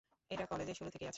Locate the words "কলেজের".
0.45-0.75